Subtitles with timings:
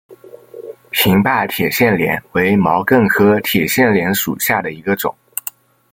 [0.89, 5.15] 平坝铁线莲为毛茛科铁线莲属下的一个种。